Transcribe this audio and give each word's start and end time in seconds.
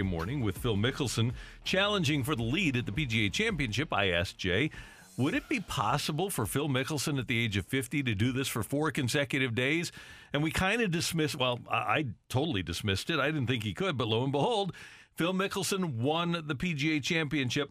Morning 0.00 0.40
with 0.40 0.56
Phil 0.56 0.76
Mickelson 0.76 1.32
challenging 1.64 2.24
for 2.24 2.34
the 2.34 2.42
lead 2.42 2.78
at 2.78 2.86
the 2.86 2.92
PGA 2.92 3.30
Championship. 3.30 3.92
I 3.92 4.08
asked 4.08 4.38
Jay, 4.38 4.70
would 5.18 5.34
it 5.34 5.46
be 5.50 5.60
possible 5.60 6.30
for 6.30 6.46
Phil 6.46 6.66
Mickelson 6.66 7.18
at 7.18 7.28
the 7.28 7.44
age 7.44 7.58
of 7.58 7.66
50 7.66 8.02
to 8.04 8.14
do 8.14 8.32
this 8.32 8.48
for 8.48 8.62
four 8.62 8.90
consecutive 8.90 9.54
days? 9.54 9.92
And 10.32 10.42
we 10.42 10.50
kind 10.50 10.80
of 10.80 10.90
dismissed, 10.90 11.36
well, 11.36 11.60
I, 11.70 11.76
I 11.76 12.06
totally 12.30 12.62
dismissed 12.62 13.10
it. 13.10 13.20
I 13.20 13.26
didn't 13.26 13.48
think 13.48 13.64
he 13.64 13.74
could, 13.74 13.98
but 13.98 14.08
lo 14.08 14.22
and 14.22 14.32
behold, 14.32 14.72
Phil 15.14 15.34
Mickelson 15.34 15.96
won 15.96 16.42
the 16.46 16.54
PGA 16.54 17.02
Championship. 17.02 17.70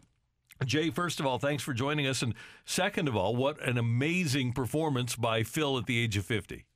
Jay, 0.64 0.90
first 0.90 1.18
of 1.18 1.26
all, 1.26 1.40
thanks 1.40 1.64
for 1.64 1.74
joining 1.74 2.06
us. 2.06 2.22
And 2.22 2.34
second 2.64 3.08
of 3.08 3.16
all, 3.16 3.34
what 3.34 3.60
an 3.66 3.78
amazing 3.78 4.52
performance 4.52 5.16
by 5.16 5.42
Phil 5.42 5.76
at 5.76 5.86
the 5.86 5.98
age 5.98 6.16
of 6.16 6.24
50. 6.24 6.66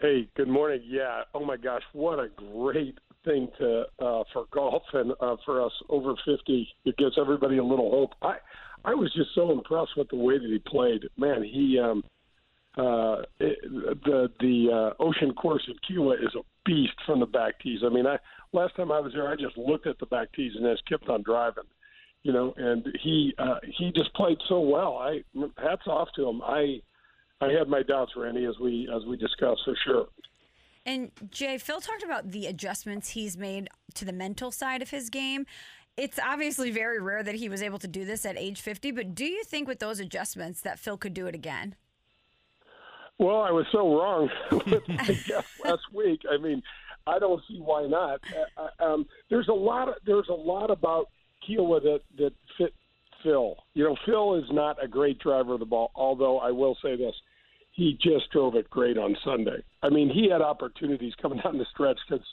Hey, 0.00 0.28
good 0.34 0.48
morning. 0.48 0.82
Yeah. 0.84 1.22
Oh 1.32 1.46
my 1.46 1.56
gosh, 1.56 1.82
what 1.94 2.18
a 2.18 2.28
great 2.28 2.98
thing 3.24 3.48
to 3.58 3.82
uh, 3.98 4.22
for 4.32 4.46
golf 4.52 4.82
and 4.92 5.12
uh, 5.20 5.36
for 5.44 5.64
us 5.64 5.72
over 5.88 6.14
50. 6.24 6.68
It 6.84 6.96
gives 6.96 7.16
everybody 7.20 7.58
a 7.58 7.64
little 7.64 7.90
hope. 7.90 8.12
I 8.22 8.36
I 8.84 8.94
was 8.94 9.12
just 9.14 9.30
so 9.34 9.52
impressed 9.52 9.96
with 9.96 10.08
the 10.08 10.16
way 10.16 10.38
that 10.38 10.48
he 10.48 10.58
played. 10.58 11.02
Man, 11.16 11.42
he 11.42 11.78
um 11.78 12.02
uh 12.76 13.22
it, 13.38 13.58
the 14.04 14.30
the 14.40 14.94
uh, 14.98 15.02
Ocean 15.02 15.34
Course 15.34 15.68
at 15.68 15.76
Kiawah 15.88 16.14
is 16.14 16.34
a 16.34 16.42
beast 16.64 16.94
from 17.06 17.20
the 17.20 17.26
back 17.26 17.60
tees. 17.60 17.80
I 17.84 17.88
mean, 17.88 18.06
I 18.06 18.18
last 18.52 18.76
time 18.76 18.92
I 18.92 19.00
was 19.00 19.12
there, 19.12 19.28
I 19.28 19.36
just 19.36 19.56
looked 19.56 19.86
at 19.86 19.98
the 19.98 20.06
back 20.06 20.32
tees 20.34 20.52
and 20.56 20.64
just 20.64 20.88
kept 20.88 21.08
on 21.08 21.22
driving. 21.22 21.64
You 22.22 22.32
know, 22.32 22.54
and 22.56 22.86
he 23.02 23.34
uh, 23.38 23.58
he 23.78 23.92
just 23.92 24.14
played 24.14 24.38
so 24.48 24.60
well. 24.60 24.96
I 24.96 25.22
hats 25.58 25.86
off 25.86 26.08
to 26.16 26.28
him. 26.28 26.40
I 26.42 26.80
I 27.40 27.50
had 27.50 27.68
my 27.68 27.82
doubts, 27.82 28.12
Randy, 28.16 28.44
as 28.44 28.54
we 28.60 28.88
as 28.94 29.04
we 29.04 29.16
discussed 29.16 29.62
for 29.64 29.76
sure. 29.84 30.06
And 30.84 31.10
Jay, 31.30 31.58
Phil 31.58 31.80
talked 31.80 32.02
about 32.02 32.32
the 32.32 32.46
adjustments 32.46 33.10
he's 33.10 33.36
made 33.36 33.68
to 33.94 34.04
the 34.04 34.12
mental 34.12 34.50
side 34.50 34.82
of 34.82 34.90
his 34.90 35.10
game. 35.10 35.46
It's 35.96 36.18
obviously 36.18 36.70
very 36.70 37.00
rare 37.00 37.22
that 37.22 37.34
he 37.34 37.48
was 37.48 37.62
able 37.62 37.78
to 37.78 37.88
do 37.88 38.04
this 38.04 38.24
at 38.24 38.38
age 38.38 38.60
50, 38.60 38.92
but 38.92 39.14
do 39.14 39.24
you 39.24 39.44
think 39.44 39.68
with 39.68 39.78
those 39.78 40.00
adjustments 40.00 40.62
that 40.62 40.78
Phil 40.78 40.96
could 40.96 41.14
do 41.14 41.26
it 41.26 41.34
again? 41.34 41.76
Well, 43.18 43.42
I 43.42 43.50
was 43.50 43.66
so 43.70 43.94
wrong 43.94 44.30
with 44.50 44.86
guess 45.26 45.44
last 45.64 45.82
week. 45.92 46.22
I 46.30 46.38
mean, 46.38 46.62
I 47.06 47.18
don't 47.18 47.42
see 47.46 47.60
why 47.60 47.86
not. 47.86 48.20
Uh, 48.56 48.84
um, 48.84 49.06
there's 49.28 49.48
a 49.48 49.52
lot. 49.52 49.88
Of, 49.88 49.94
there's 50.06 50.28
a 50.28 50.34
lot 50.34 50.70
about 50.70 51.08
Kiawah 51.46 51.82
that 51.82 52.00
that 52.18 52.32
fit 52.56 52.74
Phil. 53.22 53.56
You 53.74 53.84
know, 53.84 53.96
Phil 54.06 54.34
is 54.36 54.44
not 54.50 54.82
a 54.82 54.88
great 54.88 55.18
driver 55.18 55.54
of 55.54 55.60
the 55.60 55.66
ball. 55.66 55.90
Although 55.94 56.38
I 56.38 56.50
will 56.50 56.76
say 56.82 56.96
this, 56.96 57.14
he 57.72 57.98
just 58.00 58.30
drove 58.30 58.54
it 58.54 58.70
great 58.70 58.98
on 58.98 59.16
Sunday. 59.24 59.62
I 59.82 59.88
mean, 59.88 60.10
he 60.10 60.28
had 60.30 60.42
opportunities 60.42 61.14
coming 61.20 61.40
down 61.42 61.58
the 61.58 61.66
stretch 61.72 61.98
because 62.08 62.24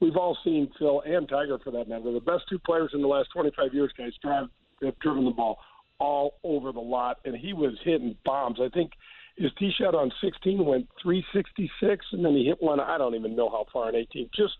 we've 0.00 0.16
all 0.16 0.38
seen 0.44 0.70
Phil 0.78 1.02
and 1.04 1.28
Tiger, 1.28 1.58
for 1.58 1.70
that 1.72 1.88
matter, 1.88 2.12
the 2.12 2.20
best 2.20 2.44
two 2.48 2.58
players 2.58 2.90
in 2.94 3.02
the 3.02 3.08
last 3.08 3.28
25 3.32 3.74
years, 3.74 3.92
guys, 3.98 4.12
drive 4.22 4.48
have 4.82 4.98
driven 4.98 5.24
the 5.24 5.30
ball 5.30 5.58
all 5.98 6.34
over 6.42 6.72
the 6.72 6.80
lot, 6.80 7.18
and 7.24 7.36
he 7.36 7.52
was 7.52 7.74
hitting 7.84 8.16
bombs. 8.24 8.58
I 8.60 8.68
think 8.68 8.92
his 9.36 9.50
tee 9.58 9.72
shot 9.76 9.94
on 9.94 10.12
16 10.22 10.64
went 10.64 10.86
366, 11.02 12.06
and 12.12 12.24
then 12.24 12.34
he 12.34 12.44
hit 12.44 12.60
one. 12.60 12.80
I 12.80 12.98
don't 12.98 13.14
even 13.14 13.34
know 13.34 13.48
how 13.48 13.66
far 13.72 13.88
on 13.88 13.94
18. 13.94 14.30
Just, 14.36 14.54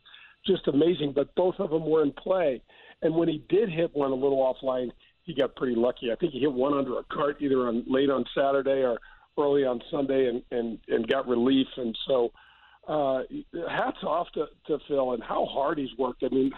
just 0.47 0.67
amazing. 0.69 1.13
But 1.15 1.35
both 1.35 1.57
of 1.59 1.71
them 1.71 1.85
were 1.85 2.03
in 2.03 2.13
play, 2.13 2.63
and 3.03 3.15
when 3.15 3.29
he 3.29 3.45
did 3.49 3.69
hit 3.69 3.95
one 3.95 4.13
a 4.13 4.15
little 4.15 4.39
offline, 4.39 4.91
he 5.23 5.35
got 5.35 5.57
pretty 5.57 5.75
lucky. 5.75 6.13
I 6.13 6.17
think 6.17 6.33
he 6.33 6.41
hit 6.41 6.53
one 6.53 6.75
under 6.75 6.99
a 6.99 7.05
cart 7.05 7.37
either 7.41 7.67
on 7.67 7.85
late 7.87 8.11
on 8.11 8.25
Saturday 8.35 8.83
or 8.83 8.99
early 9.39 9.65
on 9.65 9.81
Sunday 9.91 10.29
and 10.29 10.43
and 10.51 10.79
and 10.89 11.07
got 11.09 11.27
relief. 11.29 11.67
And 11.77 11.97
so, 12.07 12.33
uh, 12.89 13.23
hats 13.69 13.99
off 14.03 14.29
to, 14.35 14.47
to 14.67 14.79
Phil 14.89 15.13
and 15.13 15.23
how 15.23 15.47
hard 15.47 15.79
he's 15.79 15.97
worked. 15.99 16.23
I 16.25 16.29
mean, 16.29 16.53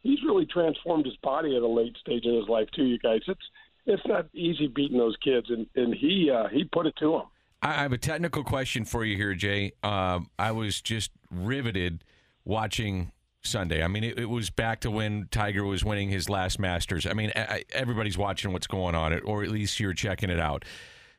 he's 0.00 0.22
really 0.24 0.46
transformed 0.46 1.06
his 1.06 1.16
body 1.16 1.56
at 1.56 1.62
a 1.62 1.68
late 1.68 1.96
stage 2.00 2.24
in 2.24 2.34
his 2.34 2.48
life 2.48 2.68
too. 2.74 2.84
You 2.84 2.98
guys, 2.98 3.20
it's 3.26 3.40
it's 3.86 4.06
not 4.06 4.26
easy 4.34 4.66
beating 4.66 4.98
those 4.98 5.16
kids, 5.22 5.48
and 5.50 5.66
and 5.76 5.94
he 5.94 6.30
uh, 6.30 6.48
he 6.48 6.64
put 6.64 6.86
it 6.86 6.94
to 7.00 7.16
him. 7.16 7.22
I 7.62 7.74
have 7.74 7.92
a 7.92 7.98
technical 7.98 8.42
question 8.42 8.84
for 8.86 9.04
you 9.04 9.16
here, 9.16 9.34
Jay. 9.34 9.72
Um, 9.82 10.30
I 10.38 10.52
was 10.52 10.80
just 10.80 11.10
riveted 11.30 12.04
watching 12.44 13.12
Sunday. 13.42 13.82
I 13.82 13.88
mean, 13.88 14.02
it, 14.02 14.18
it, 14.18 14.30
was 14.30 14.48
back 14.48 14.80
to 14.80 14.90
when 14.90 15.28
Tiger 15.30 15.64
was 15.64 15.84
winning 15.84 16.08
his 16.08 16.30
last 16.30 16.58
Masters. 16.58 17.06
I 17.06 17.12
mean, 17.12 17.32
I, 17.36 17.64
everybody's 17.72 18.16
watching 18.16 18.52
what's 18.52 18.66
going 18.66 18.94
on, 18.94 19.18
or 19.20 19.42
at 19.42 19.50
least 19.50 19.78
you're 19.78 19.92
checking 19.92 20.30
it 20.30 20.40
out. 20.40 20.64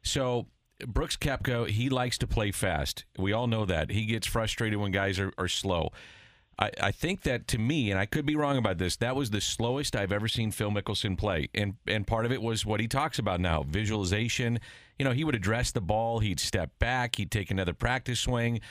So 0.02 0.48
Brooks 0.88 1.18
Koepka, 1.18 1.68
he 1.68 1.90
likes 1.90 2.18
to 2.20 2.28
play 2.28 2.52
fast. 2.52 3.06
We 3.18 3.34
all 3.34 3.48
know 3.48 3.66
that. 3.66 3.92
He 3.92 4.06
gets 4.06 4.28
frustrated 4.28 4.80
when 4.80 4.92
guys 4.92 5.20
are, 5.20 5.34
are 5.38 5.48
slow. 5.48 5.92
I, 6.60 6.72
I 6.80 6.92
think 6.92 7.24
that 7.24 7.48
to 7.50 7.58
me, 7.58 7.92
and 7.92 8.00
I 8.00 8.06
could 8.06 8.26
be 8.26 8.36
wrong 8.36 8.58
about 8.58 8.78
this, 8.78 8.96
that 8.98 9.16
was 9.16 9.32
the 9.32 9.42
slowest 9.42 9.96
I've 9.96 10.12
ever 10.12 10.28
seen 10.28 10.52
Phil 10.52 10.72
Mickelson 10.72 11.18
play. 11.18 11.50
And 11.54 11.76
and 11.88 12.06
part 12.06 12.26
of 12.26 12.32
it 12.32 12.42
was 12.42 12.66
what 12.66 12.80
he 12.80 12.88
talks 12.88 13.20
about 13.20 13.40
now, 13.40 13.64
visualization. 13.64 14.60
You 15.00 15.06
know, 15.06 15.12
he 15.12 15.24
would 15.24 15.36
address 15.36 15.72
the 15.72 15.82
ball, 15.82 16.20
he'd 16.20 16.40
step 16.40 16.72
back, 16.78 17.16
he'd 17.16 17.32
take 17.32 17.50
another 17.50 17.74
practice 17.74 18.20
swing. 18.20 18.62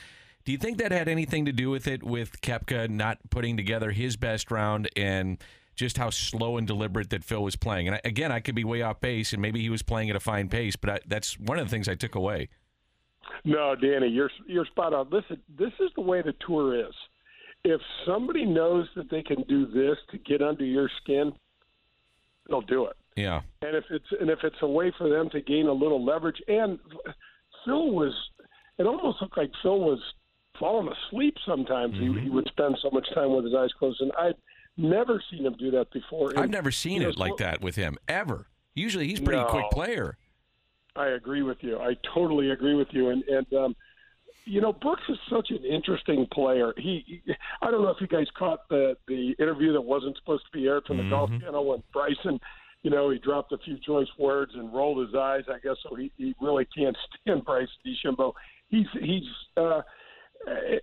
Do 0.45 0.53
you 0.53 0.59
think 0.59 0.79
that 0.79 0.93
had 0.93 1.09
anything 1.09 1.45
to 1.47 1.53
do 1.53 1.69
with 1.69 1.87
it 1.87 2.03
with 2.03 2.41
Koepka 2.41 2.89
not 2.89 3.19
putting 3.29 3.57
together 3.57 3.91
his 3.91 4.17
best 4.17 4.51
round 4.51 4.89
and 4.97 5.39
just 5.81 5.99
how 5.99 6.11
slow 6.11 6.59
and 6.59 6.67
deliberate 6.67 7.11
that 7.11 7.25
Phil 7.25 7.43
was 7.43 7.57
playing. 7.57 7.89
And 7.89 7.97
I, 7.97 8.01
again, 8.05 8.31
I 8.31 8.39
could 8.39 8.55
be 8.55 8.65
way 8.65 8.83
off 8.83 9.01
base, 9.01 9.33
and 9.33 9.43
maybe 9.43 9.61
he 9.61 9.71
was 9.71 9.83
playing 9.83 10.11
at 10.11 10.15
a 10.15 10.21
fine 10.21 10.49
pace, 10.49 10.77
but 10.77 10.91
I, 10.91 10.99
that's 11.07 11.41
one 11.41 11.59
of 11.59 11.67
the 11.67 11.71
things 11.71 11.89
I 11.89 11.95
took 11.95 12.15
away. 12.15 12.49
No, 13.45 13.75
Danny, 13.75 14.09
you're 14.09 14.31
you're 14.47 14.67
spot 14.67 14.93
on. 14.93 15.09
Listen, 15.11 15.41
this 15.59 15.73
is 15.81 15.91
the 15.97 16.03
way 16.03 16.23
the 16.23 16.35
tour 16.47 16.79
is. 16.79 16.95
If 17.65 17.81
somebody 18.07 18.45
knows 18.45 18.89
that 18.97 19.11
they 19.11 19.23
can 19.23 19.43
do 19.49 19.67
this 19.67 19.97
to 20.11 20.19
get 20.19 20.43
under 20.43 20.65
your 20.65 20.91
skin, 21.03 21.33
they'll 22.49 22.61
do 22.63 22.87
it. 22.87 22.97
Yeah. 23.17 23.41
And 23.63 23.77
if 23.77 23.85
it's 23.91 24.07
and 24.21 24.31
if 24.31 24.41
it's 24.43 24.57
a 24.63 24.67
way 24.69 24.93
for 24.97 25.09
them 25.09 25.31
to 25.31 25.41
gain 25.41 25.67
a 25.67 25.73
little 25.73 26.05
leverage, 26.05 26.41
and 26.49 26.79
Phil 27.65 27.91
was, 27.91 28.15
it 28.79 28.85
almost 28.87 29.21
looked 29.21 29.37
like 29.37 29.51
Phil 29.63 29.81
was 29.81 30.01
falling 30.59 30.93
asleep. 30.93 31.37
Sometimes 31.47 31.95
mm-hmm. 31.95 32.19
he, 32.19 32.25
he 32.25 32.31
would 32.31 32.49
spend 32.49 32.77
so 32.83 32.91
much 32.91 33.07
time 33.15 33.35
with 33.35 33.45
his 33.45 33.55
eyes 33.55 33.71
closed, 33.79 34.01
and 34.01 34.13
I 34.19 34.33
Never 34.81 35.23
seen 35.31 35.45
him 35.45 35.55
do 35.59 35.71
that 35.73 35.91
before. 35.93 36.33
I've 36.39 36.49
never 36.49 36.71
seen 36.71 37.03
it 37.03 37.19
like 37.19 37.37
that 37.37 37.61
with 37.61 37.77
him 37.77 37.99
ever. 38.09 38.47
Usually, 38.75 39.07
he's 39.07 39.21
a 39.21 39.23
pretty 39.23 39.43
no, 39.43 39.49
quick 39.49 39.71
player. 39.71 40.17
I 40.97 41.09
agree 41.09 41.43
with 41.43 41.59
you. 41.61 41.79
I 41.79 41.97
totally 42.15 42.51
agree 42.51 42.75
with 42.75 42.89
you. 42.93 43.11
And 43.11 43.23
and 43.25 43.53
um, 43.53 43.77
you 44.47 44.63
know, 44.63 44.73
Brooks 44.73 45.03
is 45.11 45.19
such 45.29 45.51
an 45.51 45.65
interesting 45.67 46.27
player. 46.33 46.73
He, 46.79 47.05
he, 47.07 47.23
I 47.61 47.71
don't 47.71 47.83
know 47.83 47.91
if 47.91 48.01
you 48.01 48.07
guys 48.07 48.27
caught 48.39 48.69
the 48.71 48.97
the 49.07 49.35
interview 49.39 49.75
that 49.75 49.83
wasn't 49.83 50.17
supposed 50.17 50.45
to 50.51 50.59
be 50.59 50.67
aired 50.67 50.85
from 50.87 50.97
the 50.97 51.03
mm-hmm. 51.03 51.11
Golf 51.11 51.31
Channel 51.43 51.67
when 51.67 51.83
Bryson, 51.93 52.41
you 52.83 52.91
know, 52.91 53.11
he 53.11 53.19
dropped 53.19 53.53
a 53.53 53.59
few 53.59 53.77
choice 53.87 54.09
words 54.19 54.53
and 54.55 54.73
rolled 54.73 55.07
his 55.07 55.15
eyes. 55.15 55.43
I 55.49 55.59
guess 55.59 55.77
so. 55.83 55.95
He 55.95 56.11
he 56.17 56.35
really 56.41 56.67
can't 56.75 56.97
stand 57.21 57.45
Bryce 57.45 57.69
DeChambeau. 57.87 58.33
He's 58.69 58.87
he's. 58.99 59.25
uh 59.59 59.83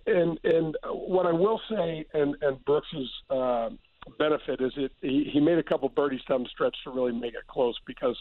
and 0.06 0.38
and 0.44 0.76
what 0.86 1.26
I 1.26 1.32
will 1.32 1.60
say, 1.68 2.06
and 2.14 2.36
and 2.42 2.64
Brooks's 2.64 3.10
uh, 3.30 3.70
benefit 4.18 4.60
is 4.60 4.72
it 4.76 4.92
he, 5.00 5.28
he 5.32 5.40
made 5.40 5.58
a 5.58 5.62
couple 5.62 5.88
birdies 5.88 6.20
down 6.28 6.42
the 6.42 6.48
stretch 6.48 6.76
to 6.84 6.90
really 6.90 7.12
make 7.12 7.34
it 7.34 7.46
close 7.48 7.76
because 7.86 8.16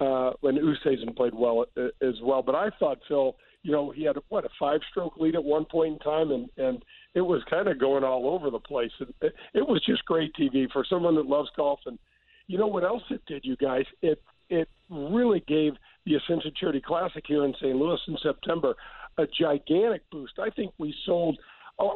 uh, 0.00 0.32
when 0.40 0.56
Oosthuizen 0.56 1.14
played 1.14 1.34
well 1.34 1.66
uh, 1.76 1.88
as 2.06 2.14
well. 2.22 2.42
But 2.42 2.54
I 2.54 2.70
thought 2.78 2.98
Phil, 3.06 3.36
you 3.62 3.72
know, 3.72 3.90
he 3.90 4.04
had 4.04 4.16
what 4.30 4.44
a 4.44 4.48
five-stroke 4.58 5.16
lead 5.18 5.34
at 5.34 5.44
one 5.44 5.66
point 5.66 5.94
in 5.94 5.98
time, 5.98 6.30
and 6.30 6.48
and 6.56 6.82
it 7.14 7.20
was 7.20 7.42
kind 7.50 7.68
of 7.68 7.78
going 7.78 8.04
all 8.04 8.28
over 8.28 8.50
the 8.50 8.58
place. 8.58 8.92
And 8.98 9.12
it, 9.20 9.34
it 9.54 9.68
was 9.68 9.84
just 9.84 10.04
great 10.06 10.32
TV 10.34 10.70
for 10.72 10.84
someone 10.88 11.14
that 11.16 11.26
loves 11.26 11.50
golf. 11.56 11.80
And 11.86 11.98
you 12.46 12.58
know 12.58 12.66
what 12.66 12.84
else 12.84 13.02
it 13.10 13.22
did, 13.26 13.44
you 13.44 13.56
guys? 13.56 13.84
It 14.00 14.22
it 14.48 14.68
really 14.88 15.44
gave 15.46 15.74
the 16.06 16.14
Ascension 16.14 16.52
Charity 16.58 16.80
Classic 16.84 17.24
here 17.26 17.44
in 17.44 17.54
St. 17.60 17.76
Louis 17.76 18.00
in 18.08 18.16
September 18.22 18.74
a 19.18 19.26
gigantic 19.26 20.02
boost. 20.10 20.38
I 20.38 20.50
think 20.50 20.72
we 20.78 20.94
sold 21.04 21.38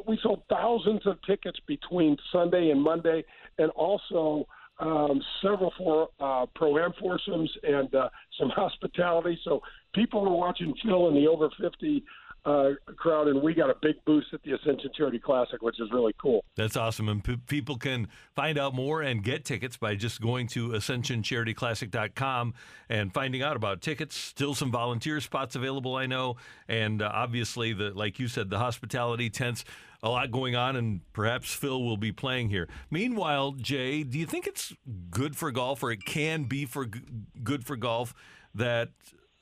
we 0.06 0.18
sold 0.22 0.42
thousands 0.48 1.06
of 1.06 1.16
tickets 1.26 1.58
between 1.66 2.16
Sunday 2.32 2.70
and 2.70 2.82
Monday, 2.82 3.24
and 3.58 3.70
also 3.70 4.46
um, 4.80 5.22
several 5.42 5.72
for 5.78 6.08
uh, 6.20 6.46
pro 6.54 6.78
am 6.78 6.92
foursomes 6.98 7.50
and 7.62 7.94
uh, 7.94 8.08
some 8.38 8.50
hospitality. 8.50 9.38
So 9.44 9.60
people 9.94 10.22
were 10.22 10.36
watching 10.36 10.74
Phil 10.82 11.08
in 11.08 11.14
the 11.14 11.28
over 11.28 11.48
50 11.60 12.02
uh, 12.44 12.70
crowd, 12.96 13.28
and 13.28 13.42
we 13.42 13.54
got 13.54 13.70
a 13.70 13.76
big 13.80 13.96
boost 14.04 14.28
at 14.32 14.42
the 14.42 14.52
Ascension 14.52 14.90
Charity 14.94 15.18
Classic, 15.18 15.62
which 15.62 15.80
is 15.80 15.90
really 15.92 16.14
cool. 16.20 16.44
That's 16.56 16.76
awesome. 16.76 17.08
And 17.08 17.24
p- 17.24 17.36
people 17.36 17.76
can 17.76 18.08
find 18.34 18.58
out 18.58 18.74
more 18.74 19.00
and 19.00 19.22
get 19.22 19.44
tickets 19.44 19.76
by 19.76 19.94
just 19.94 20.20
going 20.20 20.46
to 20.48 20.70
ascensioncharityclassic.com 20.70 22.54
and 22.88 23.14
finding 23.14 23.42
out 23.42 23.56
about 23.56 23.80
tickets. 23.80 24.16
Still 24.16 24.54
some 24.54 24.70
volunteer 24.70 25.20
spots 25.20 25.56
available, 25.56 25.96
I 25.96 26.06
know. 26.06 26.36
And 26.68 27.00
uh, 27.00 27.10
obviously, 27.12 27.72
the 27.72 27.90
like 27.90 28.18
you 28.18 28.28
said, 28.28 28.50
the 28.50 28.58
hospitality 28.58 29.30
tents, 29.30 29.64
a 30.02 30.10
lot 30.10 30.30
going 30.30 30.54
on, 30.54 30.76
and 30.76 31.00
perhaps 31.14 31.52
Phil 31.54 31.82
will 31.82 31.96
be 31.96 32.12
playing 32.12 32.50
here. 32.50 32.68
Meanwhile, 32.90 33.52
Jay, 33.52 34.02
do 34.02 34.18
you 34.18 34.26
think 34.26 34.46
it's 34.46 34.74
good 35.10 35.34
for 35.34 35.50
golf, 35.50 35.82
or 35.82 35.90
it 35.90 36.04
can 36.04 36.44
be 36.44 36.66
for 36.66 36.84
g- 36.86 37.00
good 37.42 37.64
for 37.64 37.76
golf, 37.76 38.14
that 38.54 38.90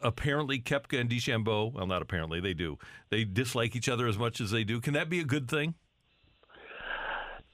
apparently 0.02 0.60
Koepka 0.60 1.00
and 1.00 1.10
DeChambeau, 1.10 1.72
well, 1.72 1.86
not 1.86 2.02
apparently, 2.02 2.40
they 2.40 2.54
do. 2.54 2.78
They 3.10 3.24
dislike 3.24 3.76
each 3.76 3.88
other 3.88 4.06
as 4.06 4.18
much 4.18 4.40
as 4.40 4.50
they 4.50 4.64
do. 4.64 4.80
Can 4.80 4.94
that 4.94 5.08
be 5.08 5.20
a 5.20 5.24
good 5.24 5.48
thing? 5.48 5.74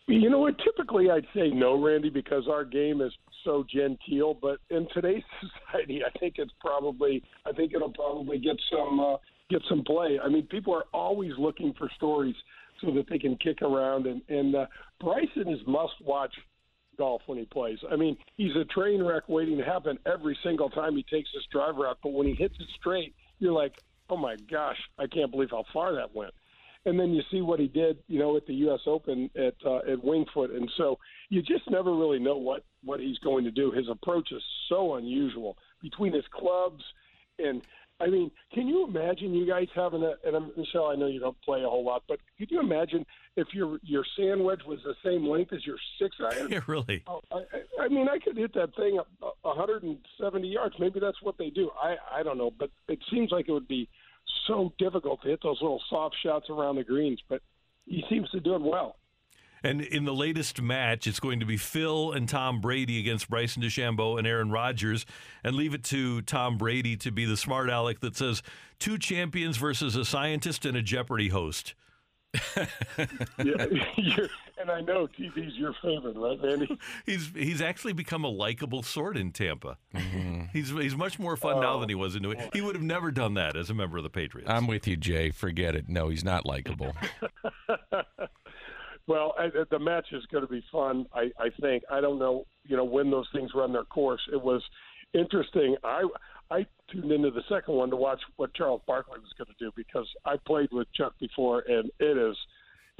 You 0.06 0.30
know 0.30 0.38
what? 0.38 0.54
Typically, 0.64 1.10
I'd 1.10 1.26
say 1.34 1.50
no, 1.50 1.82
Randy, 1.82 2.08
because 2.08 2.48
our 2.48 2.64
game 2.64 3.02
is 3.02 3.12
so 3.44 3.64
genteel. 3.70 4.38
But 4.40 4.58
in 4.70 4.88
today's 4.94 5.22
society, 5.70 6.02
I 6.04 6.18
think 6.18 6.34
it's 6.38 6.52
probably, 6.60 7.22
I 7.44 7.52
think 7.52 7.72
it'll 7.74 7.92
probably 7.92 8.38
get 8.38 8.56
some 8.72 9.00
uh, 9.00 9.16
get 9.50 9.62
some 9.68 9.84
play. 9.84 10.18
I 10.22 10.28
mean, 10.28 10.46
people 10.46 10.74
are 10.74 10.84
always 10.94 11.32
looking 11.38 11.74
for 11.78 11.90
stories 11.96 12.34
so 12.80 12.90
that 12.92 13.06
they 13.10 13.18
can 13.18 13.36
kick 13.36 13.60
around. 13.60 14.06
And 14.06 14.22
and 14.30 14.54
uh, 14.54 14.66
Bryson 15.00 15.48
is 15.48 15.60
must 15.66 15.94
watch 16.02 16.34
golf 16.98 17.22
when 17.26 17.38
he 17.38 17.44
plays. 17.44 17.78
I 17.90 17.96
mean, 17.96 18.16
he's 18.36 18.54
a 18.56 18.64
train 18.64 19.02
wreck 19.02 19.28
waiting 19.28 19.56
to 19.58 19.64
happen 19.64 19.98
every 20.04 20.36
single 20.42 20.68
time 20.68 20.96
he 20.96 21.04
takes 21.04 21.30
his 21.32 21.44
driver 21.50 21.86
out. 21.86 21.98
But 22.02 22.12
when 22.12 22.26
he 22.26 22.34
hits 22.34 22.54
it 22.58 22.66
straight, 22.78 23.14
you're 23.38 23.52
like, 23.52 23.74
oh 24.10 24.16
my 24.16 24.36
gosh, 24.50 24.78
I 24.98 25.06
can't 25.06 25.30
believe 25.30 25.50
how 25.50 25.64
far 25.72 25.94
that 25.94 26.14
went. 26.14 26.34
And 26.84 26.98
then 26.98 27.12
you 27.12 27.22
see 27.30 27.40
what 27.40 27.60
he 27.60 27.68
did, 27.68 27.98
you 28.06 28.18
know, 28.18 28.36
at 28.36 28.46
the 28.46 28.54
U.S. 28.54 28.80
Open 28.86 29.30
at 29.36 29.54
uh, 29.64 29.78
at 29.78 29.98
Wingfoot, 29.98 30.54
and 30.56 30.70
so 30.76 30.98
you 31.28 31.42
just 31.42 31.68
never 31.70 31.94
really 31.94 32.18
know 32.18 32.36
what 32.36 32.64
what 32.84 33.00
he's 33.00 33.18
going 33.18 33.44
to 33.44 33.50
do. 33.50 33.72
His 33.72 33.88
approach 33.90 34.30
is 34.32 34.42
so 34.68 34.94
unusual 34.94 35.58
between 35.82 36.12
his 36.12 36.24
clubs 36.32 36.82
and 37.38 37.62
I 38.00 38.06
mean, 38.06 38.30
can 38.54 38.68
you 38.68 38.86
imagine 38.86 39.34
you 39.34 39.46
guys 39.46 39.66
having 39.74 40.04
a 40.04 40.14
and 40.24 40.36
I'm, 40.36 40.52
Michelle? 40.56 40.86
I 40.86 40.94
know 40.94 41.06
you 41.06 41.18
don't 41.18 41.40
play 41.42 41.62
a 41.62 41.68
whole 41.68 41.84
lot, 41.84 42.04
but 42.08 42.20
could 42.38 42.50
you 42.50 42.60
imagine 42.60 43.04
if 43.36 43.48
your 43.52 43.78
your 43.82 44.04
sand 44.16 44.44
wedge 44.44 44.60
was 44.66 44.78
the 44.84 44.94
same 45.04 45.26
length 45.26 45.52
as 45.52 45.66
your 45.66 45.78
six 46.00 46.16
iron? 46.20 46.48
Yeah, 46.58 46.60
really. 46.66 47.02
Oh, 47.08 47.20
I, 47.32 47.84
I 47.84 47.88
mean, 47.88 48.08
I 48.08 48.18
could 48.18 48.36
hit 48.36 48.54
that 48.54 48.74
thing 48.76 49.00
a 49.22 49.26
170 49.42 50.48
yards. 50.48 50.76
Maybe 50.78 51.00
that's 51.00 51.20
what 51.22 51.38
they 51.38 51.50
do. 51.50 51.70
I 51.82 51.96
I 52.12 52.22
don't 52.22 52.38
know, 52.38 52.52
but 52.56 52.70
it 52.88 53.00
seems 53.10 53.32
like 53.32 53.48
it 53.48 53.52
would 53.52 53.68
be 53.68 53.88
so 54.46 54.72
difficult 54.78 55.22
to 55.22 55.28
hit 55.28 55.40
those 55.42 55.58
little 55.60 55.82
soft 55.90 56.16
shots 56.22 56.46
around 56.50 56.76
the 56.76 56.84
greens. 56.84 57.20
But 57.28 57.42
he 57.86 58.04
seems 58.08 58.30
to 58.30 58.40
do 58.40 58.54
it 58.54 58.62
well. 58.62 58.96
And 59.62 59.80
in 59.80 60.04
the 60.04 60.14
latest 60.14 60.60
match, 60.60 61.06
it's 61.06 61.20
going 61.20 61.40
to 61.40 61.46
be 61.46 61.56
Phil 61.56 62.12
and 62.12 62.28
Tom 62.28 62.60
Brady 62.60 62.98
against 63.00 63.28
Bryson 63.28 63.62
DeChambeau 63.62 64.18
and 64.18 64.26
Aaron 64.26 64.50
Rodgers. 64.50 65.04
And 65.42 65.56
leave 65.56 65.74
it 65.74 65.84
to 65.84 66.22
Tom 66.22 66.58
Brady 66.58 66.96
to 66.98 67.10
be 67.10 67.24
the 67.24 67.36
smart 67.36 67.68
aleck 67.68 68.00
that 68.00 68.16
says 68.16 68.42
two 68.78 68.98
champions 68.98 69.56
versus 69.56 69.96
a 69.96 70.04
scientist 70.04 70.64
and 70.64 70.76
a 70.76 70.82
Jeopardy 70.82 71.28
host. 71.28 71.74
yeah, 72.58 74.26
and 74.58 74.70
I 74.70 74.82
know 74.82 75.08
TV's 75.08 75.56
your 75.56 75.72
favorite, 75.80 76.14
right, 76.14 76.40
Mandy? 76.42 76.78
He's 77.06 77.30
he's 77.34 77.62
actually 77.62 77.94
become 77.94 78.22
a 78.22 78.28
likable 78.28 78.82
sort 78.82 79.16
in 79.16 79.32
Tampa. 79.32 79.78
Mm-hmm. 79.94 80.42
He's 80.52 80.68
he's 80.70 80.94
much 80.94 81.18
more 81.18 81.36
fun 81.36 81.56
oh, 81.56 81.60
now 81.60 81.78
than 81.78 81.88
he 81.88 81.94
was 81.94 82.16
in 82.16 82.22
New 82.22 82.32
England. 82.32 82.50
He 82.52 82.60
would 82.60 82.74
have 82.74 82.84
never 82.84 83.10
done 83.10 83.34
that 83.34 83.56
as 83.56 83.70
a 83.70 83.74
member 83.74 83.96
of 83.96 84.02
the 84.02 84.10
Patriots. 84.10 84.50
I'm 84.50 84.66
with 84.66 84.86
you, 84.86 84.96
Jay. 84.96 85.30
Forget 85.30 85.74
it. 85.74 85.88
No, 85.88 86.10
he's 86.10 86.24
not 86.24 86.44
likable. 86.44 86.94
Well, 89.08 89.34
I, 89.38 89.48
the 89.70 89.78
match 89.78 90.06
is 90.12 90.22
going 90.30 90.46
to 90.46 90.50
be 90.50 90.62
fun. 90.70 91.06
I, 91.14 91.30
I 91.40 91.48
think. 91.60 91.82
I 91.90 92.00
don't 92.00 92.18
know. 92.18 92.44
You 92.64 92.76
know 92.76 92.84
when 92.84 93.10
those 93.10 93.26
things 93.32 93.50
run 93.54 93.72
their 93.72 93.84
course. 93.84 94.20
It 94.32 94.40
was 94.40 94.62
interesting. 95.14 95.76
I 95.82 96.04
I 96.50 96.66
tuned 96.92 97.10
into 97.10 97.30
the 97.30 97.42
second 97.48 97.74
one 97.74 97.88
to 97.90 97.96
watch 97.96 98.20
what 98.36 98.54
Charles 98.54 98.82
Barkley 98.86 99.18
was 99.18 99.32
going 99.38 99.48
to 99.48 99.64
do 99.64 99.72
because 99.74 100.06
I 100.26 100.36
played 100.46 100.68
with 100.72 100.92
Chuck 100.92 101.14
before, 101.18 101.64
and 101.66 101.90
it 101.98 102.16
is. 102.18 102.36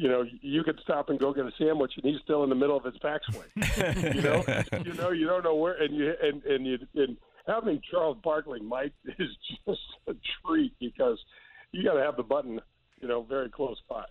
You 0.01 0.09
know, 0.09 0.25
you 0.43 0.63
could 0.63 0.79
stop 0.85 1.09
and 1.09 1.19
go 1.19 1.35
get 1.35 1.45
a 1.45 1.51
sandwich, 1.59 1.91
and 1.97 2.05
he's 2.05 2.23
still 2.23 2.45
in 2.45 2.51
the 2.51 2.55
middle 2.55 2.77
of 2.77 2.85
his 2.85 2.95
backswing. 2.99 4.15
you 4.15 4.23
know, 4.23 4.45
you 4.85 4.95
know, 4.95 5.11
you 5.11 5.27
don't 5.27 5.43
know 5.43 5.57
where, 5.57 5.75
and 5.83 5.95
you 5.95 6.15
and 6.23 6.43
and 6.45 6.65
you 6.65 6.79
and 6.95 7.17
having 7.49 7.81
Charles 7.91 8.17
Barkley, 8.23 8.61
Mike, 8.61 8.93
is 9.19 9.29
just 9.67 9.81
a 10.07 10.15
treat 10.47 10.73
because 10.79 11.19
you 11.73 11.83
got 11.83 11.95
to 11.95 12.01
have 12.01 12.17
the 12.17 12.23
button, 12.23 12.61
you 13.01 13.09
know, 13.09 13.23
very 13.23 13.51
close 13.51 13.79
by. 13.91 14.05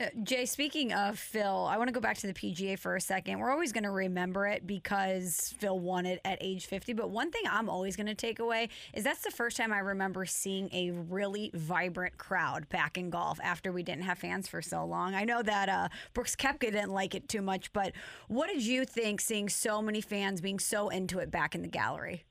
Uh, 0.00 0.06
Jay, 0.24 0.44
speaking 0.44 0.92
of 0.92 1.16
Phil, 1.16 1.66
I 1.70 1.76
want 1.76 1.86
to 1.86 1.92
go 1.92 2.00
back 2.00 2.18
to 2.18 2.26
the 2.26 2.34
PGA 2.34 2.76
for 2.76 2.96
a 2.96 3.00
second. 3.00 3.38
We're 3.38 3.52
always 3.52 3.70
going 3.70 3.84
to 3.84 3.92
remember 3.92 4.44
it 4.44 4.66
because 4.66 5.54
Phil 5.58 5.78
won 5.78 6.04
it 6.04 6.20
at 6.24 6.38
age 6.40 6.66
50. 6.66 6.94
But 6.94 7.10
one 7.10 7.30
thing 7.30 7.42
I'm 7.48 7.68
always 7.68 7.94
going 7.94 8.08
to 8.08 8.14
take 8.14 8.40
away 8.40 8.70
is 8.92 9.04
that's 9.04 9.22
the 9.22 9.30
first 9.30 9.56
time 9.56 9.72
I 9.72 9.78
remember 9.78 10.26
seeing 10.26 10.68
a 10.72 10.90
really 10.90 11.52
vibrant 11.54 12.18
crowd 12.18 12.68
back 12.70 12.98
in 12.98 13.08
golf 13.08 13.38
after 13.40 13.70
we 13.70 13.84
didn't 13.84 14.02
have 14.02 14.18
fans 14.18 14.48
for 14.48 14.60
so 14.60 14.84
long. 14.84 15.14
I 15.14 15.22
know 15.22 15.42
that 15.42 15.68
uh, 15.68 15.88
Brooks 16.12 16.34
Koepka 16.34 16.72
didn't 16.72 16.90
like 16.90 17.14
it 17.14 17.28
too 17.28 17.42
much, 17.42 17.72
but 17.72 17.92
what 18.26 18.48
did 18.48 18.64
you 18.64 18.84
think 18.84 19.20
seeing 19.20 19.48
so 19.48 19.80
many 19.80 20.00
fans 20.00 20.40
being 20.40 20.58
so 20.58 20.88
into 20.88 21.20
it 21.20 21.30
back 21.30 21.54
in 21.54 21.62
the 21.62 21.68
gallery? 21.68 22.24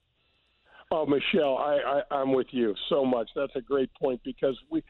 Oh, 0.92 1.06
Michelle, 1.06 1.57
I, 1.57 2.01
I, 2.12 2.15
I'm 2.15 2.33
with 2.33 2.48
you 2.51 2.75
so 2.89 3.04
much. 3.04 3.30
That's 3.36 3.56
a 3.56 3.62
great 3.62 3.89
point 3.95 4.21
because 4.24 4.56
we 4.69 4.83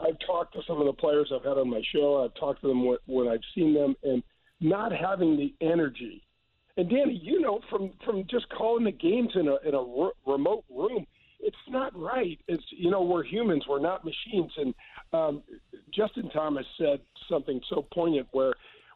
I've 0.00 0.18
talked 0.26 0.54
to 0.54 0.60
some 0.66 0.80
of 0.80 0.86
the 0.86 0.92
players 0.92 1.30
I've 1.34 1.44
had 1.44 1.58
on 1.58 1.70
my 1.70 1.82
show. 1.92 2.24
I've 2.24 2.38
talked 2.38 2.62
to 2.62 2.68
them 2.68 2.86
when, 3.06 3.28
I've 3.28 3.40
seen 3.54 3.74
them, 3.74 3.94
and 4.02 4.22
not 4.60 4.92
having 4.92 5.36
the 5.36 5.54
energy. 5.64 6.22
And 6.76 6.88
Danny, 6.88 7.20
you 7.22 7.40
know, 7.40 7.60
from 7.68 7.90
from 8.04 8.24
just 8.30 8.48
calling 8.50 8.84
the 8.84 8.92
games 8.92 9.30
in 9.34 9.48
a 9.48 9.56
in 9.68 9.74
a 9.74 10.02
r- 10.02 10.12
remote 10.26 10.64
room, 10.70 11.06
it's 11.40 11.56
not 11.68 11.94
right. 11.98 12.38
It's 12.48 12.64
you 12.70 12.90
know, 12.90 13.02
we're 13.02 13.24
humans, 13.24 13.64
we're 13.68 13.80
not 13.80 14.04
machines. 14.04 14.52
And 14.56 14.74
um, 15.12 15.42
Justin 15.94 16.30
Thomas 16.30 16.64
said 16.78 17.00
something 17.28 17.60
so 17.68 17.86
poignant 17.92 18.28
where 18.32 18.54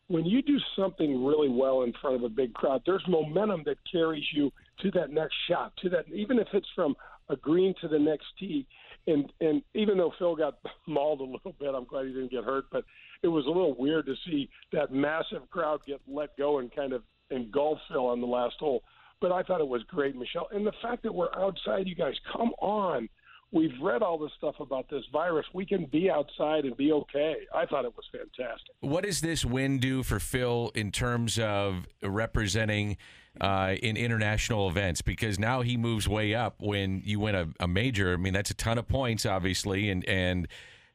when 0.08 0.24
you 0.24 0.40
do 0.40 0.56
something 0.78 1.24
really 1.24 1.48
well 1.48 1.82
in 1.82 1.92
front 2.00 2.16
of 2.16 2.22
a 2.22 2.28
big 2.28 2.54
crowd, 2.54 2.82
there's 2.86 3.04
momentum 3.08 3.62
that 3.66 3.76
carries 3.90 4.24
you 4.32 4.50
to 4.80 4.90
that 4.92 5.10
next 5.10 5.34
shot, 5.48 5.72
to 5.82 5.90
that 5.90 6.06
even 6.14 6.38
if 6.38 6.46
it's 6.52 6.68
from 6.74 6.94
a 7.28 7.36
green 7.36 7.74
to 7.80 7.88
the 7.88 7.98
next 7.98 8.26
tee 8.38 8.66
and 9.06 9.32
and 9.40 9.62
even 9.74 9.98
though 9.98 10.12
Phil 10.18 10.36
got 10.36 10.58
mauled 10.86 11.20
a 11.20 11.24
little 11.24 11.54
bit, 11.58 11.74
I'm 11.74 11.84
glad 11.84 12.06
he 12.06 12.12
didn't 12.12 12.30
get 12.30 12.44
hurt. 12.44 12.66
But 12.70 12.84
it 13.22 13.28
was 13.28 13.46
a 13.46 13.50
little 13.50 13.76
weird 13.76 14.06
to 14.06 14.14
see 14.26 14.48
that 14.72 14.92
massive 14.92 15.48
crowd 15.50 15.80
get 15.86 16.00
let 16.06 16.36
go 16.36 16.58
and 16.58 16.74
kind 16.74 16.92
of 16.92 17.02
engulf 17.30 17.78
Phil 17.88 18.06
on 18.06 18.20
the 18.20 18.26
last 18.26 18.56
hole. 18.58 18.82
But 19.20 19.32
I 19.32 19.42
thought 19.42 19.60
it 19.60 19.68
was 19.68 19.82
great, 19.84 20.14
Michelle, 20.14 20.48
and 20.52 20.66
the 20.66 20.72
fact 20.82 21.02
that 21.04 21.14
we're 21.14 21.34
outside, 21.34 21.86
you 21.86 21.94
guys, 21.94 22.14
come 22.32 22.50
on. 22.60 23.08
We've 23.52 23.78
read 23.80 24.02
all 24.02 24.18
this 24.18 24.32
stuff 24.36 24.56
about 24.60 24.90
this 24.90 25.04
virus. 25.12 25.46
We 25.54 25.64
can 25.64 25.86
be 25.86 26.10
outside 26.10 26.64
and 26.64 26.76
be 26.76 26.92
okay. 26.92 27.36
I 27.54 27.64
thought 27.66 27.84
it 27.84 27.94
was 27.96 28.04
fantastic. 28.10 28.74
What 28.80 29.04
does 29.04 29.20
this 29.20 29.44
win 29.44 29.78
do 29.78 30.02
for 30.02 30.18
Phil 30.18 30.72
in 30.74 30.90
terms 30.90 31.38
of 31.38 31.86
representing? 32.02 32.96
uh, 33.40 33.74
in 33.82 33.96
international 33.96 34.68
events 34.68 35.02
because 35.02 35.38
now 35.38 35.62
he 35.62 35.76
moves 35.76 36.08
way 36.08 36.34
up 36.34 36.56
when 36.58 37.02
you 37.04 37.20
win 37.20 37.34
a, 37.34 37.48
a, 37.60 37.68
major. 37.68 38.14
I 38.14 38.16
mean, 38.16 38.32
that's 38.32 38.50
a 38.50 38.54
ton 38.54 38.78
of 38.78 38.88
points, 38.88 39.26
obviously, 39.26 39.90
and 39.90 40.04
and 40.06 40.48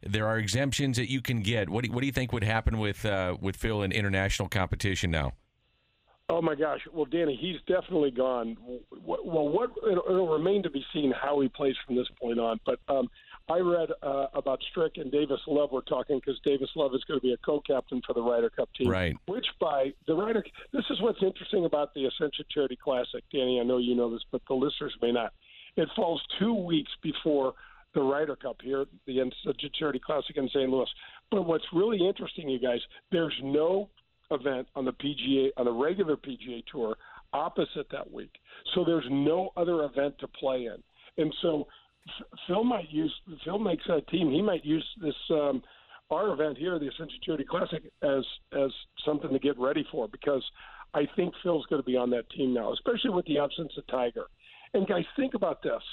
there 0.04 0.28
are 0.28 0.38
exemptions 0.38 0.98
that 0.98 1.10
you 1.10 1.22
can 1.22 1.42
get. 1.42 1.70
What 1.70 1.86
do, 1.86 1.92
what 1.92 2.00
do 2.00 2.08
you 2.08 2.12
think 2.12 2.34
would 2.34 2.44
happen 2.44 2.80
with 2.80 3.06
uh, 3.06 3.38
with 3.40 3.56
Phil 3.56 3.84
in 3.84 3.92
international 3.92 4.50
competition 4.50 5.12
now? 5.12 5.34
Oh 6.32 6.42
my 6.42 6.56
gosh! 6.56 6.80
Well, 6.94 7.04
Danny, 7.04 7.38
he's 7.40 7.58
definitely 7.68 8.10
gone. 8.10 8.56
Well, 9.06 9.50
what 9.50 9.72
it'll 9.86 10.30
remain 10.30 10.64
to 10.64 10.70
be 10.70 10.82
seen 10.94 11.12
how 11.12 11.42
he 11.42 11.50
plays 11.50 11.76
from 11.86 11.98
this 11.98 12.08
point 12.22 12.40
on. 12.40 12.58
But 12.66 12.80
um, 12.88 13.10
I 13.50 13.58
read 13.60 13.90
uh, 14.02 14.28
about 14.34 14.62
Strick 14.72 14.94
and 14.96 15.12
Davis 15.12 15.42
Love 15.46 15.74
were 15.74 15.82
talking 15.82 16.22
because 16.24 16.40
Davis 16.46 16.70
Love 16.74 16.96
is 16.96 17.04
going 17.04 17.20
to 17.20 17.22
be 17.22 17.34
a 17.34 17.38
co-captain 17.46 18.02
for 18.08 18.14
the 18.14 18.22
Ryder 18.22 18.50
Cup 18.50 18.70
team. 18.78 18.88
Right. 18.88 19.14
Which 19.26 19.46
by 19.60 19.92
the 20.08 20.16
Ryder, 20.16 20.42
this 20.72 20.86
is 20.90 21.02
what's 21.02 21.22
interesting 21.22 21.66
about 21.66 21.94
the 21.94 22.06
Ascension 22.06 22.46
Charity 22.50 22.78
Classic, 22.82 23.26
Danny. 23.34 23.60
I 23.60 23.64
know 23.64 23.78
you 23.78 23.94
know 23.94 24.10
this, 24.10 24.24
but 24.32 24.42
the 24.48 24.54
listeners 24.54 24.96
may 25.02 25.12
not. 25.12 25.34
It 25.76 25.90
falls 25.98 26.22
two 26.40 26.54
weeks 26.54 26.92
before 27.04 27.56
the 27.94 28.02
Ryder 28.02 28.38
Cup 28.38 28.56
here, 28.64 28.86
the 29.06 29.20
Ascension 29.20 29.70
Charity 29.78 30.00
Classic 30.00 30.38
in 30.38 30.48
St. 30.48 30.70
Louis. 30.70 30.88
But 31.30 31.44
what's 31.44 31.66
really 31.74 32.08
interesting, 32.08 32.48
you 32.48 32.60
guys, 32.60 32.80
there's 33.12 33.38
no 33.44 33.90
event 34.32 34.68
on 34.76 34.86
the 34.86 34.94
PGA 34.94 35.50
on 35.58 35.66
the 35.66 35.72
regular 35.72 36.16
PGA 36.16 36.64
Tour 36.72 36.96
opposite 37.34 37.88
that 37.92 38.12
week. 38.12 38.32
So 38.74 38.84
there's 38.84 39.06
no 39.10 39.52
other 39.58 39.84
event 39.84 40.16
to 40.20 40.28
play 40.28 40.66
in. 40.66 40.78
And 41.18 41.34
so 41.42 41.68
Phil 42.48 42.64
might 42.64 42.90
use 42.90 43.14
Phil 43.44 43.60
makes 43.60 43.86
a 43.88 44.02
team. 44.10 44.32
He 44.32 44.42
might 44.42 44.66
use 44.66 44.86
this 45.02 45.16
um, 45.30 45.62
our 46.10 46.34
event 46.34 46.58
here, 46.58 46.78
the 46.80 46.88
Ascension 46.88 47.20
Charity 47.24 47.46
Classic, 47.50 47.84
as 48.02 48.26
as 48.54 48.72
something 49.06 49.32
to 49.32 49.40
get 49.40 49.58
ready 49.60 49.86
for 49.92 50.08
because 50.08 50.44
I 50.94 51.08
think 51.16 51.34
Phil's 51.44 51.66
going 51.68 51.82
to 51.82 51.86
be 51.86 51.98
on 51.98 52.10
that 52.12 52.30
team 52.32 52.54
now, 52.54 52.74
especially 52.74 53.12
with 53.12 53.26
the 53.26 53.40
absence 53.40 53.72
of 53.78 53.88
Tiger. 53.88 54.26
And 54.74 54.88
guys, 54.88 55.06
think 55.16 55.34
about 55.36 55.62
this: 55.62 55.84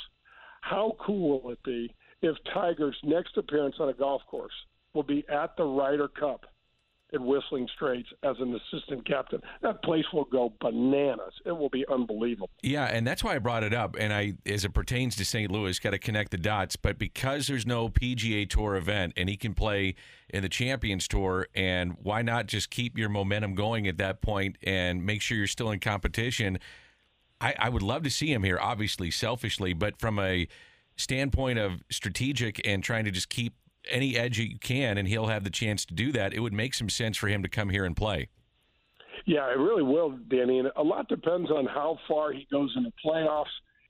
how 0.60 0.96
cool 1.04 1.42
will 1.42 1.52
it 1.52 1.62
be 1.62 1.94
if 2.22 2.36
Tiger's 2.52 2.96
next 3.04 3.36
appearance 3.36 3.76
on 3.78 3.88
a 3.88 3.94
golf 3.94 4.22
course 4.28 4.52
will 4.94 5.02
be 5.02 5.24
at 5.28 5.56
the 5.56 5.64
Ryder 5.64 6.08
Cup? 6.08 6.46
At 7.12 7.20
Whistling 7.20 7.68
Straits 7.74 8.08
as 8.22 8.36
an 8.38 8.54
assistant 8.54 9.06
captain. 9.06 9.40
That 9.62 9.82
place 9.82 10.04
will 10.12 10.24
go 10.24 10.52
bananas. 10.60 11.32
It 11.44 11.52
will 11.52 11.68
be 11.68 11.84
unbelievable. 11.90 12.50
Yeah, 12.62 12.84
and 12.84 13.06
that's 13.06 13.24
why 13.24 13.34
I 13.34 13.38
brought 13.38 13.64
it 13.64 13.72
up. 13.72 13.96
And 13.98 14.12
I, 14.12 14.34
as 14.46 14.64
it 14.64 14.74
pertains 14.74 15.16
to 15.16 15.24
St. 15.24 15.50
Louis, 15.50 15.78
got 15.78 15.90
to 15.90 15.98
connect 15.98 16.30
the 16.30 16.38
dots. 16.38 16.76
But 16.76 16.98
because 16.98 17.46
there's 17.46 17.66
no 17.66 17.88
PGA 17.88 18.48
Tour 18.48 18.76
event, 18.76 19.14
and 19.16 19.28
he 19.28 19.36
can 19.36 19.54
play 19.54 19.94
in 20.28 20.42
the 20.42 20.48
Champions 20.48 21.08
Tour, 21.08 21.48
and 21.54 21.96
why 22.02 22.22
not 22.22 22.46
just 22.46 22.70
keep 22.70 22.98
your 22.98 23.08
momentum 23.08 23.54
going 23.54 23.86
at 23.88 23.98
that 23.98 24.20
point 24.20 24.56
and 24.62 25.04
make 25.04 25.22
sure 25.22 25.36
you're 25.36 25.46
still 25.46 25.70
in 25.70 25.80
competition? 25.80 26.58
I, 27.40 27.54
I 27.58 27.68
would 27.68 27.82
love 27.82 28.02
to 28.02 28.10
see 28.10 28.32
him 28.32 28.42
here, 28.42 28.58
obviously, 28.60 29.10
selfishly, 29.10 29.72
but 29.72 29.98
from 29.98 30.18
a 30.18 30.48
standpoint 30.96 31.58
of 31.58 31.84
strategic 31.90 32.60
and 32.66 32.82
trying 32.82 33.04
to 33.04 33.10
just 33.10 33.28
keep 33.28 33.54
any 33.88 34.16
edge 34.16 34.38
you 34.38 34.58
can, 34.58 34.98
and 34.98 35.08
he'll 35.08 35.26
have 35.26 35.44
the 35.44 35.50
chance 35.50 35.84
to 35.86 35.94
do 35.94 36.12
that. 36.12 36.32
It 36.32 36.40
would 36.40 36.52
make 36.52 36.74
some 36.74 36.88
sense 36.88 37.16
for 37.16 37.28
him 37.28 37.42
to 37.42 37.48
come 37.48 37.70
here 37.70 37.84
and 37.84 37.96
play. 37.96 38.28
Yeah, 39.26 39.50
it 39.50 39.58
really 39.58 39.82
will, 39.82 40.18
Danny. 40.30 40.58
And 40.58 40.70
a 40.76 40.82
lot 40.82 41.08
depends 41.08 41.50
on 41.50 41.66
how 41.66 41.98
far 42.08 42.32
he 42.32 42.46
goes 42.50 42.72
in 42.76 42.84
the 42.84 42.92
playoffs, 43.04 43.44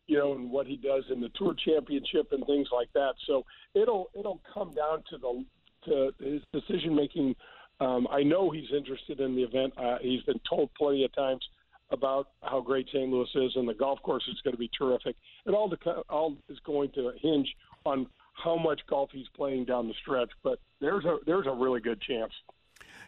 you 0.07 0.19
know, 0.19 0.35
and 0.35 0.51
what 0.51 0.67
he 0.67 0.77
does 0.77 1.05
in 1.13 1.21
the 1.21 1.31
Tour 1.37 1.55
Championship 1.65 2.33
and 2.33 2.45
things 2.47 2.69
like 2.73 2.93
that. 2.95 3.15
So 3.27 3.45
it'll 3.75 4.11
it'll 4.19 4.41
come 4.53 4.75
down 4.75 5.05
to 5.11 5.19
the 5.19 5.45
to 5.85 6.11
his 6.19 6.43
decision 6.53 6.95
making. 6.95 7.37
Um, 7.81 8.09
I 8.11 8.25
know 8.25 8.51
he's 8.51 8.73
interested 8.77 9.21
in 9.21 9.37
the 9.37 9.43
event. 9.43 9.73
Uh, 9.77 9.99
he's 10.01 10.23
been 10.23 10.41
told 10.49 10.71
plenty 10.77 11.05
of 11.05 11.15
times 11.15 11.47
about 11.91 12.31
how 12.43 12.61
great 12.61 12.87
St. 12.89 13.09
Louis 13.09 13.29
is, 13.35 13.53
and 13.55 13.69
the 13.69 13.75
golf 13.75 14.03
course 14.03 14.25
is 14.29 14.41
going 14.43 14.55
to 14.55 14.59
be 14.59 14.71
terrific. 14.77 15.17
It 15.47 15.51
all 15.51 15.73
all 16.09 16.37
is 16.49 16.59
going 16.65 16.91
to 16.93 17.13
hinge 17.23 17.49
on 17.87 18.07
how 18.43 18.57
much 18.57 18.81
golf 18.89 19.11
he's 19.13 19.29
playing 19.35 19.65
down 19.65 19.89
the 19.89 19.95
stretch, 20.01 20.31
but 20.43 20.61
there's 20.81 21.05
a 21.05 21.19
there's 21.27 21.47
a 21.47 21.53
really 21.53 21.81
good 21.81 22.01
chance. 22.01 22.33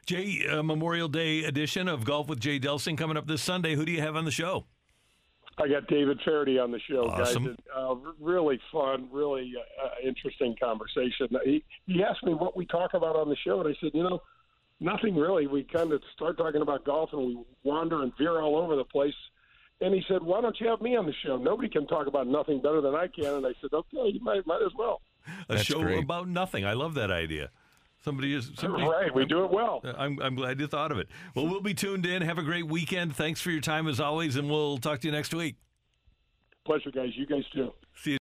Jay, 0.06 0.46
uh, 0.50 0.62
Memorial 0.62 1.08
Day 1.08 1.44
edition 1.44 1.86
of 1.86 2.04
Golf 2.04 2.28
with 2.28 2.40
Jay 2.40 2.58
Delsing 2.58 2.96
coming 2.96 3.16
up 3.16 3.26
this 3.26 3.42
Sunday. 3.42 3.74
Who 3.74 3.84
do 3.84 3.92
you 3.92 4.00
have 4.00 4.16
on 4.16 4.24
the 4.24 4.30
show? 4.30 4.64
I 5.58 5.68
got 5.68 5.86
David 5.88 6.18
Feherty 6.24 6.58
on 6.58 6.70
the 6.70 6.80
show, 6.88 7.08
awesome. 7.10 7.44
guys. 7.44 7.56
Uh, 7.76 7.94
really 8.18 8.58
fun, 8.72 9.08
really 9.12 9.52
uh, 9.56 9.86
uh, 9.86 10.08
interesting 10.08 10.56
conversation. 10.60 11.28
He, 11.44 11.62
he 11.86 12.02
asked 12.02 12.24
me 12.24 12.32
what 12.32 12.56
we 12.56 12.64
talk 12.66 12.94
about 12.94 13.14
on 13.14 13.28
the 13.28 13.36
show, 13.44 13.60
and 13.60 13.68
I 13.68 13.76
said, 13.80 13.90
you 13.92 14.02
know, 14.02 14.22
nothing 14.80 15.16
really. 15.16 15.46
We 15.46 15.64
kind 15.64 15.92
of 15.92 16.02
start 16.14 16.38
talking 16.38 16.62
about 16.62 16.84
golf 16.84 17.10
and 17.12 17.26
we 17.26 17.38
wander 17.62 18.02
and 18.02 18.12
veer 18.16 18.40
all 18.40 18.56
over 18.56 18.74
the 18.74 18.84
place. 18.84 19.14
And 19.82 19.94
he 19.94 20.02
said, 20.08 20.22
"Why 20.22 20.40
don't 20.40 20.58
you 20.60 20.68
have 20.68 20.80
me 20.80 20.96
on 20.96 21.06
the 21.06 21.14
show? 21.24 21.36
Nobody 21.36 21.68
can 21.68 21.86
talk 21.86 22.06
about 22.06 22.26
nothing 22.26 22.60
better 22.60 22.80
than 22.80 22.94
I 22.94 23.06
can." 23.06 23.34
And 23.34 23.46
I 23.46 23.52
said, 23.60 23.72
"Okay, 23.72 24.10
you 24.12 24.20
might 24.20 24.46
might 24.46 24.62
as 24.62 24.72
well." 24.76 25.00
A 25.50 25.54
That's 25.56 25.64
show 25.64 25.80
great. 25.82 26.02
about 26.04 26.28
nothing. 26.28 26.64
I 26.64 26.72
love 26.72 26.94
that 26.94 27.10
idea. 27.10 27.50
Somebody 28.02 28.34
is 28.34 28.50
somebody. 28.56 28.84
right. 28.84 29.14
We 29.14 29.26
do 29.26 29.44
it 29.44 29.50
well. 29.50 29.82
Uh, 29.84 29.92
I'm, 29.98 30.18
I'm 30.22 30.34
glad 30.34 30.58
you 30.58 30.66
thought 30.66 30.90
of 30.90 30.98
it. 30.98 31.08
Well, 31.34 31.46
we'll 31.46 31.60
be 31.60 31.74
tuned 31.74 32.06
in. 32.06 32.22
Have 32.22 32.38
a 32.38 32.42
great 32.42 32.66
weekend. 32.66 33.14
Thanks 33.14 33.40
for 33.42 33.50
your 33.50 33.60
time 33.60 33.86
as 33.86 34.00
always, 34.00 34.36
and 34.36 34.48
we'll 34.48 34.78
talk 34.78 35.00
to 35.00 35.08
you 35.08 35.12
next 35.12 35.34
week. 35.34 35.56
Pleasure, 36.64 36.90
guys. 36.90 37.10
You 37.14 37.26
guys 37.26 37.44
too. 37.52 37.72
See 37.94 38.12
you. 38.12 38.18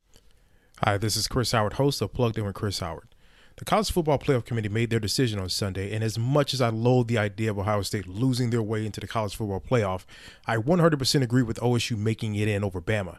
Hi, 0.85 0.97
this 0.99 1.17
is 1.17 1.29
Chris 1.29 1.53
Howard, 1.53 1.75
host 1.75 2.01
of 2.03 2.13
Plugged 2.13 2.39
In 2.39 2.45
with 2.45 2.55
Chris 2.55 2.81
Howard. 2.81 3.09
The 3.57 3.65
College 3.65 3.91
Football 3.91 4.19
Playoff 4.21 4.45
Committee 4.45 4.69
made 4.69 4.91
their 4.91 5.01
decision 5.01 5.41
on 5.41 5.49
Sunday, 5.49 5.93
and 5.93 6.05
as 6.05 6.17
much 6.19 6.55
as 6.55 6.61
I 6.61 6.69
loathe 6.69 7.09
the 7.09 7.19
idea 7.19 7.51
of 7.51 7.59
Ohio 7.59 7.83
State 7.83 8.07
losing 8.07 8.51
their 8.51 8.63
way 8.63 8.87
into 8.87 9.01
the 9.01 9.09
College 9.09 9.35
Football 9.35 9.61
Playoff, 9.61 10.05
I 10.47 10.57
100% 10.57 11.23
agree 11.23 11.43
with 11.43 11.59
OSU 11.59 11.97
making 11.97 12.37
it 12.37 12.47
in 12.47 12.63
over 12.63 12.81
Bama. 12.81 13.19